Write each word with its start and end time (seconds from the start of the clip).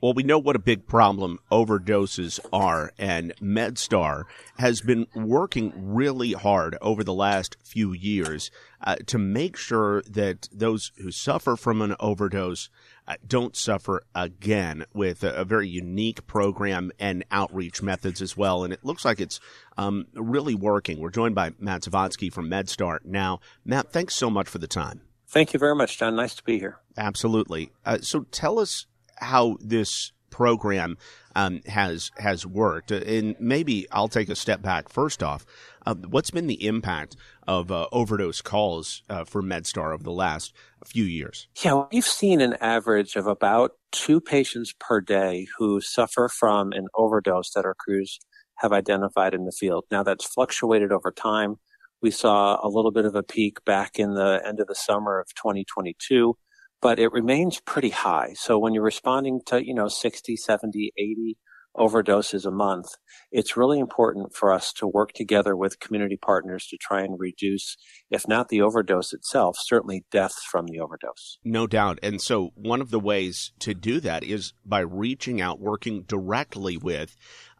Well, 0.00 0.14
we 0.14 0.22
know 0.22 0.38
what 0.38 0.54
a 0.54 0.60
big 0.60 0.86
problem 0.86 1.40
overdoses 1.50 2.38
are, 2.52 2.92
and 2.98 3.34
MedStar 3.42 4.26
has 4.56 4.80
been 4.80 5.08
working 5.12 5.72
really 5.74 6.34
hard 6.34 6.78
over 6.80 7.02
the 7.02 7.12
last 7.12 7.56
few 7.64 7.92
years 7.92 8.52
uh, 8.80 8.94
to 9.06 9.18
make 9.18 9.56
sure 9.56 10.02
that 10.02 10.48
those 10.52 10.92
who 10.98 11.10
suffer 11.10 11.56
from 11.56 11.82
an 11.82 11.96
overdose 11.98 12.70
uh, 13.08 13.16
don't 13.26 13.56
suffer 13.56 14.04
again 14.14 14.84
with 14.94 15.24
a, 15.24 15.34
a, 15.34 15.44
very 15.44 15.66
unique 15.66 16.26
program 16.28 16.92
and 17.00 17.24
outreach 17.32 17.82
methods 17.82 18.22
as 18.22 18.36
well. 18.36 18.62
And 18.62 18.72
it 18.72 18.84
looks 18.84 19.04
like 19.04 19.20
it's 19.20 19.40
um, 19.76 20.06
really 20.14 20.54
working. 20.54 21.00
We're 21.00 21.10
joined 21.10 21.34
by 21.34 21.54
Matt 21.58 21.82
Zavadsky 21.82 22.32
from 22.32 22.48
MedStar 22.48 22.98
now. 23.04 23.40
Matt, 23.64 23.90
thanks 23.90 24.14
so 24.14 24.30
much 24.30 24.46
for 24.46 24.58
the 24.58 24.68
time. 24.68 25.00
Thank 25.26 25.52
you 25.52 25.58
very 25.58 25.74
much, 25.74 25.98
John. 25.98 26.14
Nice 26.14 26.34
to 26.36 26.44
be 26.44 26.58
here. 26.60 26.78
Absolutely. 26.96 27.72
Uh, 27.84 27.98
so 28.00 28.26
tell 28.30 28.60
us 28.60 28.86
how 29.20 29.56
this 29.60 30.12
program 30.30 30.96
um, 31.34 31.60
has 31.66 32.10
has 32.18 32.46
worked. 32.46 32.90
And 32.90 33.36
maybe 33.38 33.86
I'll 33.90 34.08
take 34.08 34.28
a 34.28 34.36
step 34.36 34.62
back. 34.62 34.88
First 34.88 35.22
off, 35.22 35.46
uh, 35.86 35.94
what's 35.94 36.30
been 36.30 36.46
the 36.46 36.66
impact 36.66 37.16
of 37.46 37.70
uh, 37.70 37.86
overdose 37.92 38.42
calls 38.42 39.02
uh, 39.08 39.24
for 39.24 39.42
MedStar 39.42 39.94
over 39.94 40.02
the 40.02 40.12
last 40.12 40.52
few 40.84 41.04
years? 41.04 41.48
Yeah, 41.64 41.84
we've 41.90 42.04
seen 42.04 42.40
an 42.40 42.54
average 42.60 43.16
of 43.16 43.26
about 43.26 43.72
two 43.90 44.20
patients 44.20 44.74
per 44.78 45.00
day 45.00 45.46
who 45.58 45.80
suffer 45.80 46.28
from 46.28 46.72
an 46.72 46.88
overdose 46.94 47.52
that 47.52 47.64
our 47.64 47.74
crews 47.74 48.18
have 48.56 48.72
identified 48.72 49.34
in 49.34 49.44
the 49.44 49.52
field. 49.52 49.84
Now 49.90 50.02
that's 50.02 50.26
fluctuated 50.26 50.92
over 50.92 51.10
time. 51.12 51.56
We 52.02 52.10
saw 52.10 52.58
a 52.62 52.68
little 52.68 52.92
bit 52.92 53.06
of 53.06 53.14
a 53.14 53.22
peak 53.22 53.64
back 53.64 53.98
in 53.98 54.14
the 54.14 54.40
end 54.44 54.60
of 54.60 54.66
the 54.66 54.74
summer 54.74 55.18
of 55.18 55.28
2022 55.34 56.36
but 56.80 56.98
it 56.98 57.12
remains 57.12 57.60
pretty 57.60 57.90
high. 57.90 58.32
So 58.34 58.58
when 58.58 58.74
you're 58.74 58.82
responding 58.82 59.40
to, 59.46 59.64
you 59.64 59.74
know, 59.74 59.88
60, 59.88 60.36
70, 60.36 60.92
80 60.96 61.36
overdoses 61.76 62.44
a 62.44 62.50
month, 62.50 62.86
it's 63.30 63.56
really 63.56 63.78
important 63.78 64.34
for 64.34 64.52
us 64.52 64.72
to 64.72 64.86
work 64.86 65.12
together 65.12 65.56
with 65.56 65.80
community 65.80 66.16
partners 66.16 66.66
to 66.68 66.76
try 66.76 67.02
and 67.02 67.18
reduce, 67.18 67.76
if 68.10 68.26
not 68.26 68.48
the 68.48 68.60
overdose 68.60 69.12
itself, 69.12 69.56
certainly 69.60 70.04
deaths 70.10 70.42
from 70.50 70.66
the 70.66 70.80
overdose. 70.80 71.38
No 71.44 71.66
doubt. 71.66 71.98
And 72.02 72.20
so 72.20 72.50
one 72.54 72.80
of 72.80 72.90
the 72.90 73.00
ways 73.00 73.52
to 73.60 73.74
do 73.74 74.00
that 74.00 74.24
is 74.24 74.52
by 74.64 74.80
reaching 74.80 75.40
out, 75.40 75.60
working 75.60 76.02
directly 76.02 76.76
with 76.76 77.16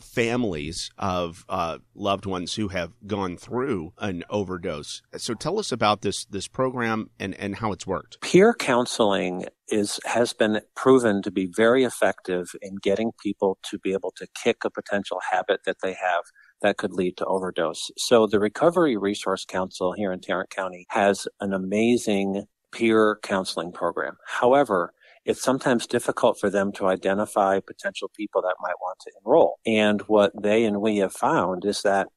families 0.00 0.90
of 0.98 1.44
uh, 1.48 1.78
loved 1.94 2.26
ones 2.26 2.54
who 2.54 2.68
have 2.68 2.92
gone 3.06 3.36
through 3.36 3.92
an 3.98 4.24
overdose. 4.30 5.02
So 5.16 5.34
tell 5.34 5.58
us 5.58 5.72
about 5.72 6.02
this 6.02 6.24
this 6.26 6.48
program 6.48 7.10
and, 7.18 7.34
and 7.34 7.56
how 7.56 7.72
it's 7.72 7.86
worked. 7.86 8.20
Peer 8.20 8.54
counseling 8.54 9.46
is 9.68 10.00
has 10.04 10.32
been 10.32 10.60
proven 10.74 11.22
to 11.22 11.30
be 11.30 11.46
very 11.46 11.84
effective 11.84 12.50
in 12.62 12.76
getting 12.76 13.12
people 13.22 13.58
to 13.70 13.78
be 13.78 13.92
able 13.92 14.12
to 14.16 14.26
kick 14.42 14.64
a 14.64 14.70
potential 14.70 15.20
habit 15.30 15.60
that 15.64 15.76
they 15.82 15.94
have 15.94 16.24
that 16.62 16.76
could 16.76 16.92
lead 16.92 17.16
to 17.16 17.24
overdose. 17.24 17.90
So 17.96 18.26
the 18.26 18.38
Recovery 18.40 18.96
Resource 18.96 19.44
Council 19.44 19.92
here 19.92 20.12
in 20.12 20.20
Tarrant 20.20 20.50
County 20.50 20.86
has 20.90 21.26
an 21.40 21.52
amazing 21.52 22.44
peer 22.72 23.18
counseling 23.22 23.72
program. 23.72 24.16
However, 24.26 24.92
it's 25.30 25.42
sometimes 25.42 25.86
difficult 25.86 26.38
for 26.38 26.50
them 26.50 26.72
to 26.72 26.86
identify 26.86 27.60
potential 27.60 28.10
people 28.14 28.42
that 28.42 28.56
might 28.60 28.74
want 28.80 28.98
to 29.00 29.12
enroll. 29.24 29.58
And 29.64 30.02
what 30.02 30.32
they 30.40 30.64
and 30.64 30.80
we 30.80 30.98
have 30.98 31.12
found 31.12 31.64
is 31.64 31.82
that 31.82 32.08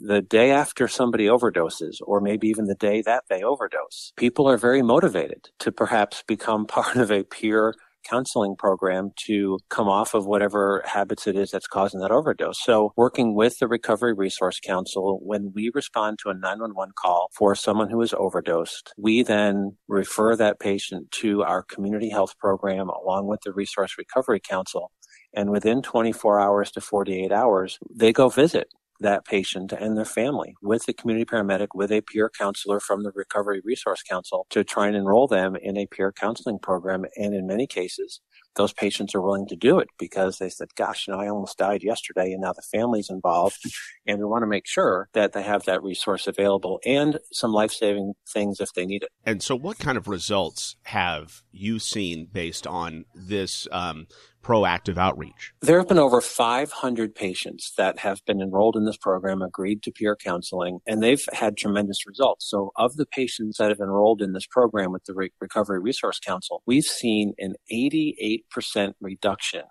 the 0.00 0.22
day 0.22 0.50
after 0.50 0.88
somebody 0.88 1.26
overdoses, 1.26 1.98
or 2.02 2.20
maybe 2.20 2.48
even 2.48 2.64
the 2.64 2.74
day 2.74 3.02
that 3.02 3.24
they 3.28 3.42
overdose, 3.42 4.12
people 4.16 4.48
are 4.48 4.56
very 4.56 4.82
motivated 4.82 5.50
to 5.60 5.70
perhaps 5.70 6.24
become 6.26 6.66
part 6.78 6.96
of 6.96 7.12
a 7.12 7.24
peer 7.24 7.74
counseling 8.02 8.56
program 8.56 9.10
to 9.26 9.58
come 9.68 9.88
off 9.88 10.14
of 10.14 10.26
whatever 10.26 10.82
habits 10.86 11.26
it 11.26 11.36
is 11.36 11.50
that's 11.50 11.66
causing 11.66 12.00
that 12.00 12.10
overdose. 12.10 12.62
So 12.62 12.92
working 12.96 13.34
with 13.34 13.58
the 13.58 13.68
Recovery 13.68 14.14
Resource 14.14 14.60
Council, 14.60 15.20
when 15.22 15.52
we 15.54 15.70
respond 15.74 16.18
to 16.20 16.30
a 16.30 16.34
911 16.34 16.92
call 16.96 17.28
for 17.32 17.54
someone 17.54 17.90
who 17.90 18.00
is 18.02 18.14
overdosed, 18.14 18.92
we 18.96 19.22
then 19.22 19.76
refer 19.88 20.36
that 20.36 20.60
patient 20.60 21.10
to 21.12 21.42
our 21.42 21.62
community 21.62 22.10
health 22.10 22.38
program 22.38 22.88
along 22.88 23.26
with 23.26 23.40
the 23.44 23.52
Resource 23.52 23.94
Recovery 23.98 24.40
Council. 24.40 24.92
And 25.34 25.50
within 25.50 25.82
24 25.82 26.40
hours 26.40 26.70
to 26.72 26.80
48 26.80 27.32
hours, 27.32 27.78
they 27.90 28.12
go 28.12 28.28
visit 28.28 28.68
that 29.02 29.24
patient 29.24 29.72
and 29.72 29.96
their 29.96 30.04
family 30.04 30.54
with 30.62 30.88
a 30.88 30.92
community 30.92 31.24
paramedic, 31.24 31.68
with 31.74 31.92
a 31.92 32.00
peer 32.00 32.30
counselor 32.30 32.80
from 32.80 33.02
the 33.02 33.12
Recovery 33.14 33.60
Resource 33.64 34.02
Council 34.02 34.46
to 34.50 34.64
try 34.64 34.86
and 34.86 34.96
enroll 34.96 35.26
them 35.26 35.56
in 35.56 35.76
a 35.76 35.86
peer 35.86 36.12
counseling 36.12 36.58
program. 36.58 37.04
And 37.16 37.34
in 37.34 37.46
many 37.46 37.66
cases, 37.66 38.20
those 38.54 38.72
patients 38.72 39.14
are 39.14 39.20
willing 39.20 39.46
to 39.46 39.56
do 39.56 39.78
it 39.78 39.88
because 39.98 40.38
they 40.38 40.48
said, 40.48 40.68
gosh, 40.76 41.06
you 41.06 41.14
know, 41.14 41.20
I 41.20 41.28
almost 41.28 41.58
died 41.58 41.82
yesterday 41.82 42.32
and 42.32 42.42
now 42.42 42.52
the 42.52 42.62
family's 42.62 43.10
involved. 43.10 43.58
And 44.06 44.18
we 44.18 44.24
want 44.24 44.42
to 44.42 44.46
make 44.46 44.66
sure 44.66 45.08
that 45.14 45.32
they 45.32 45.42
have 45.42 45.64
that 45.64 45.82
resource 45.82 46.26
available 46.26 46.80
and 46.84 47.18
some 47.32 47.52
life 47.52 47.72
saving 47.72 48.14
things 48.28 48.60
if 48.60 48.72
they 48.74 48.84
need 48.84 49.04
it. 49.04 49.10
And 49.24 49.42
so, 49.42 49.56
what 49.56 49.78
kind 49.78 49.96
of 49.96 50.08
results 50.08 50.76
have 50.84 51.42
you 51.52 51.78
seen 51.78 52.28
based 52.30 52.66
on 52.66 53.04
this 53.14 53.68
um, 53.70 54.06
proactive 54.42 54.98
outreach? 54.98 55.52
There 55.60 55.78
have 55.78 55.88
been 55.88 55.98
over 55.98 56.20
500 56.20 57.14
patients 57.14 57.72
that 57.76 58.00
have 58.00 58.24
been 58.26 58.40
enrolled 58.40 58.76
in 58.76 58.84
this 58.84 58.96
program, 58.96 59.42
agreed 59.42 59.82
to 59.84 59.92
peer 59.92 60.16
counseling, 60.16 60.80
and 60.86 61.02
they've 61.02 61.24
had 61.32 61.56
tremendous 61.56 62.06
results. 62.06 62.48
So, 62.48 62.72
of 62.76 62.96
the 62.96 63.06
patients 63.06 63.58
that 63.58 63.68
have 63.68 63.80
enrolled 63.80 64.22
in 64.22 64.32
this 64.32 64.46
program 64.46 64.92
with 64.92 65.04
the 65.04 65.14
Re- 65.14 65.32
Recovery 65.40 65.80
Resource 65.80 66.18
Council, 66.18 66.62
we've 66.66 66.84
seen 66.84 67.34
an 67.38 67.54
88% 67.70 68.94
reduction 69.00 69.62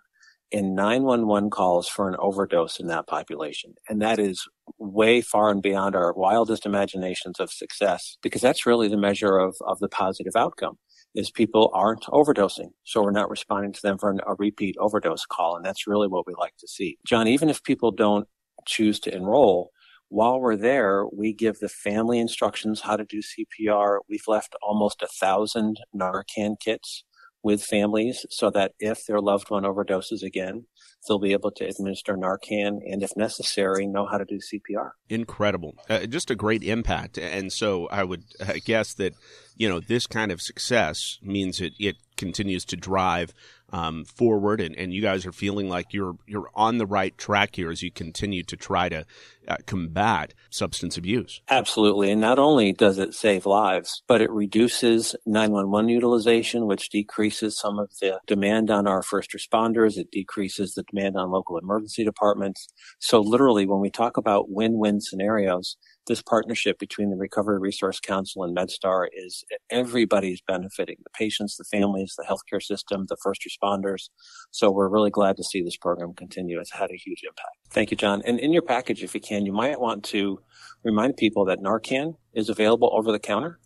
in 0.51 0.75
911 0.75 1.49
calls 1.49 1.87
for 1.87 2.09
an 2.09 2.15
overdose 2.19 2.79
in 2.79 2.87
that 2.87 3.07
population. 3.07 3.73
And 3.87 4.01
that 4.01 4.19
is 4.19 4.47
way 4.77 5.21
far 5.21 5.49
and 5.49 5.61
beyond 5.61 5.95
our 5.95 6.13
wildest 6.13 6.65
imaginations 6.65 7.39
of 7.39 7.51
success 7.51 8.17
because 8.21 8.41
that's 8.41 8.65
really 8.65 8.89
the 8.89 8.97
measure 8.97 9.37
of, 9.37 9.55
of 9.65 9.79
the 9.79 9.87
positive 9.87 10.35
outcome 10.35 10.77
is 11.15 11.29
people 11.31 11.71
aren't 11.73 12.03
overdosing. 12.03 12.71
So 12.83 13.03
we're 13.03 13.11
not 13.11 13.29
responding 13.29 13.73
to 13.73 13.81
them 13.81 13.97
for 13.97 14.09
an, 14.09 14.21
a 14.25 14.35
repeat 14.35 14.75
overdose 14.79 15.25
call. 15.25 15.55
And 15.55 15.65
that's 15.65 15.87
really 15.87 16.07
what 16.07 16.25
we 16.25 16.33
like 16.37 16.55
to 16.59 16.67
see. 16.67 16.97
John, 17.05 17.27
even 17.27 17.49
if 17.49 17.63
people 17.63 17.91
don't 17.91 18.27
choose 18.65 18.99
to 19.01 19.15
enroll, 19.15 19.71
while 20.09 20.39
we're 20.39 20.57
there, 20.57 21.05
we 21.13 21.33
give 21.33 21.59
the 21.59 21.69
family 21.69 22.19
instructions 22.19 22.81
how 22.81 22.97
to 22.97 23.05
do 23.05 23.21
CPR. 23.21 23.99
We've 24.09 24.27
left 24.27 24.55
almost 24.61 25.01
a 25.01 25.07
thousand 25.07 25.79
Narcan 25.95 26.59
kits 26.59 27.05
with 27.43 27.63
families 27.63 28.25
so 28.29 28.49
that 28.51 28.73
if 28.79 29.05
their 29.05 29.19
loved 29.19 29.49
one 29.49 29.63
overdoses 29.63 30.23
again, 30.23 30.65
they'll 31.07 31.19
be 31.19 31.33
able 31.33 31.51
to 31.51 31.65
administer 31.65 32.15
Narcan 32.15 32.79
and, 32.85 33.01
if 33.01 33.11
necessary, 33.15 33.87
know 33.87 34.05
how 34.05 34.17
to 34.17 34.25
do 34.25 34.37
CPR. 34.37 34.91
Incredible. 35.09 35.75
Uh, 35.89 36.05
just 36.05 36.29
a 36.29 36.35
great 36.35 36.63
impact. 36.63 37.17
And 37.17 37.51
so 37.51 37.87
I 37.87 38.03
would 38.03 38.23
uh, 38.39 38.53
guess 38.63 38.93
that, 38.95 39.13
you 39.55 39.67
know, 39.67 39.79
this 39.79 40.05
kind 40.05 40.31
of 40.31 40.41
success 40.41 41.17
means 41.21 41.59
it, 41.59 41.73
it 41.79 41.95
continues 42.17 42.65
to 42.65 42.75
drive 42.75 43.33
um, 43.71 44.05
forward, 44.05 44.61
and, 44.61 44.75
and 44.75 44.93
you 44.93 45.01
guys 45.01 45.25
are 45.25 45.31
feeling 45.31 45.69
like 45.69 45.93
you're 45.93 46.15
you're 46.25 46.49
on 46.55 46.77
the 46.77 46.85
right 46.85 47.17
track 47.17 47.55
here 47.55 47.71
as 47.71 47.81
you 47.81 47.91
continue 47.91 48.43
to 48.43 48.57
try 48.57 48.89
to 48.89 49.05
uh, 49.47 49.57
combat 49.65 50.33
substance 50.49 50.97
abuse. 50.97 51.41
Absolutely, 51.49 52.11
and 52.11 52.21
not 52.21 52.39
only 52.39 52.73
does 52.73 52.97
it 52.97 53.13
save 53.13 53.45
lives, 53.45 54.03
but 54.07 54.21
it 54.21 54.29
reduces 54.31 55.15
911 55.25 55.89
utilization, 55.89 56.67
which 56.67 56.89
decreases 56.89 57.57
some 57.57 57.79
of 57.79 57.89
the 58.01 58.19
demand 58.27 58.69
on 58.69 58.87
our 58.87 59.01
first 59.01 59.31
responders. 59.31 59.97
It 59.97 60.11
decreases 60.11 60.73
the 60.73 60.83
demand 60.83 61.17
on 61.17 61.31
local 61.31 61.57
emergency 61.57 62.03
departments. 62.03 62.67
So 62.99 63.21
literally, 63.21 63.65
when 63.65 63.79
we 63.79 63.89
talk 63.89 64.17
about 64.17 64.49
win-win 64.49 65.01
scenarios, 65.01 65.77
this 66.07 66.21
partnership 66.21 66.79
between 66.79 67.09
the 67.09 67.15
Recovery 67.15 67.59
Resource 67.59 67.99
Council 67.99 68.43
and 68.43 68.55
MedStar 68.55 69.07
is 69.13 69.43
everybody's 69.69 70.41
benefiting 70.41 70.97
the 71.03 71.09
patients, 71.11 71.57
the 71.57 71.63
families, 71.63 72.15
the 72.17 72.25
healthcare 72.25 72.61
system, 72.61 73.05
the 73.07 73.17
first 73.21 73.45
responders. 73.61 74.09
So 74.51 74.71
we're 74.71 74.89
really 74.89 75.09
glad 75.09 75.37
to 75.37 75.43
see 75.43 75.61
this 75.61 75.77
program 75.77 76.13
continue. 76.13 76.59
It's 76.59 76.71
had 76.71 76.91
a 76.91 76.95
huge 76.95 77.23
impact. 77.23 77.57
Thank 77.69 77.91
you, 77.91 77.97
John. 77.97 78.21
And 78.25 78.39
in 78.39 78.51
your 78.51 78.61
package, 78.61 79.03
if 79.03 79.13
you 79.15 79.21
can, 79.21 79.45
you 79.45 79.53
might 79.53 79.79
want 79.79 80.03
to 80.05 80.39
remind 80.83 81.17
people 81.17 81.45
that 81.45 81.59
Narcan 81.59 82.15
is 82.33 82.49
available 82.49 82.89
over 82.93 83.11
the 83.11 83.19
counter. 83.19 83.59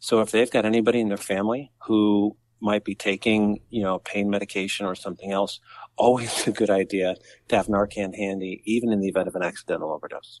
So 0.00 0.20
if 0.20 0.30
they've 0.30 0.50
got 0.50 0.64
anybody 0.64 1.00
in 1.00 1.08
their 1.08 1.16
family 1.16 1.72
who 1.86 2.36
might 2.60 2.84
be 2.84 2.94
taking, 2.94 3.60
you 3.70 3.82
know, 3.82 3.98
pain 4.00 4.30
medication 4.30 4.86
or 4.86 4.94
something 4.94 5.32
else, 5.32 5.60
always 5.96 6.46
a 6.46 6.52
good 6.52 6.70
idea 6.70 7.16
to 7.48 7.56
have 7.56 7.66
Narcan 7.66 8.16
handy, 8.16 8.62
even 8.64 8.92
in 8.92 9.00
the 9.00 9.08
event 9.08 9.28
of 9.28 9.34
an 9.34 9.42
accidental 9.42 9.92
overdose. 9.92 10.40